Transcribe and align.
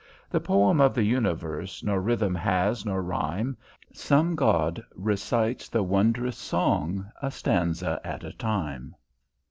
The 0.31 0.39
Poem 0.39 0.81
of 0.81 0.95
the 0.95 1.03
Universe 1.03 1.83
Nor 1.83 2.01
rhythm 2.01 2.33
has 2.33 2.87
nor 2.87 3.03
rhyme; 3.03 3.55
Some 3.93 4.33
God 4.33 4.83
recites 4.95 5.69
the 5.69 5.83
wondrous 5.83 6.37
song, 6.37 7.11
A 7.21 7.29
stanza 7.29 8.01
at 8.03 8.23
a 8.23 8.33
time. 8.33 8.95